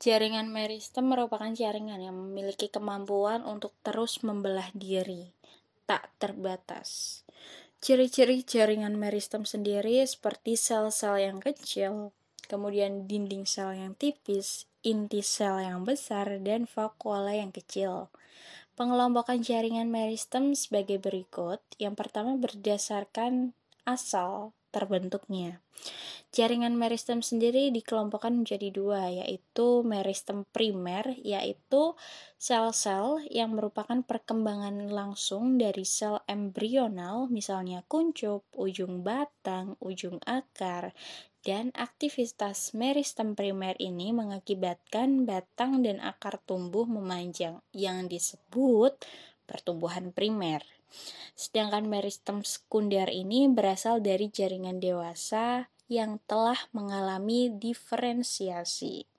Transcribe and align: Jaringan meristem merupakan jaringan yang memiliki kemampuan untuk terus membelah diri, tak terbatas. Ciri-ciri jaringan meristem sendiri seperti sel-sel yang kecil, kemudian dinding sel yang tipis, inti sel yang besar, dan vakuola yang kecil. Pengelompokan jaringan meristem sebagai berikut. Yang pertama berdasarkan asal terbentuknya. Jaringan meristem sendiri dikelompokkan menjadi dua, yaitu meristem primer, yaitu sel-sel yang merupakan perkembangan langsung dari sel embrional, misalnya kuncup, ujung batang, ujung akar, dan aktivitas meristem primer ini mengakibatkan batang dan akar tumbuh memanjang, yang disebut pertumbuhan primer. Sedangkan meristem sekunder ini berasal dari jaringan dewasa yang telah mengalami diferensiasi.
Jaringan 0.00 0.48
meristem 0.48 1.12
merupakan 1.12 1.52
jaringan 1.52 2.00
yang 2.00 2.16
memiliki 2.16 2.72
kemampuan 2.72 3.44
untuk 3.44 3.76
terus 3.84 4.24
membelah 4.24 4.72
diri, 4.72 5.28
tak 5.84 6.08
terbatas. 6.16 7.20
Ciri-ciri 7.84 8.40
jaringan 8.40 8.96
meristem 8.96 9.44
sendiri 9.44 10.00
seperti 10.08 10.56
sel-sel 10.56 11.20
yang 11.20 11.36
kecil, 11.36 12.16
kemudian 12.48 13.04
dinding 13.04 13.44
sel 13.44 13.76
yang 13.76 13.92
tipis, 13.92 14.64
inti 14.80 15.20
sel 15.20 15.60
yang 15.60 15.84
besar, 15.84 16.40
dan 16.40 16.64
vakuola 16.64 17.36
yang 17.36 17.52
kecil. 17.52 18.08
Pengelompokan 18.80 19.44
jaringan 19.44 19.92
meristem 19.92 20.56
sebagai 20.56 20.96
berikut. 20.96 21.60
Yang 21.76 22.00
pertama 22.00 22.40
berdasarkan 22.40 23.52
asal 23.84 24.56
terbentuknya. 24.72 25.60
Jaringan 26.30 26.78
meristem 26.78 27.26
sendiri 27.26 27.74
dikelompokkan 27.74 28.30
menjadi 28.30 28.70
dua, 28.70 29.10
yaitu 29.10 29.82
meristem 29.82 30.46
primer, 30.54 31.18
yaitu 31.26 31.98
sel-sel 32.38 33.18
yang 33.34 33.58
merupakan 33.58 33.98
perkembangan 34.06 34.94
langsung 34.94 35.58
dari 35.58 35.82
sel 35.82 36.22
embrional, 36.30 37.26
misalnya 37.26 37.82
kuncup, 37.90 38.46
ujung 38.54 39.02
batang, 39.02 39.74
ujung 39.82 40.22
akar, 40.22 40.94
dan 41.42 41.74
aktivitas 41.74 42.78
meristem 42.78 43.34
primer 43.34 43.74
ini 43.82 44.14
mengakibatkan 44.14 45.26
batang 45.26 45.82
dan 45.82 45.98
akar 45.98 46.38
tumbuh 46.46 46.86
memanjang, 46.86 47.58
yang 47.74 48.06
disebut 48.06 49.02
pertumbuhan 49.50 50.14
primer. 50.14 50.62
Sedangkan 51.34 51.90
meristem 51.90 52.46
sekunder 52.46 53.10
ini 53.10 53.50
berasal 53.50 53.98
dari 53.98 54.30
jaringan 54.30 54.78
dewasa 54.78 55.66
yang 55.90 56.22
telah 56.30 56.70
mengalami 56.70 57.50
diferensiasi. 57.50 59.10